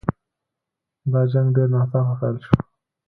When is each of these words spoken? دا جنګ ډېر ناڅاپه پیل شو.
دا 1.11 1.21
جنګ 1.31 1.47
ډېر 1.55 1.67
ناڅاپه 1.73 2.13
پیل 2.19 2.35
شو. 2.45 2.55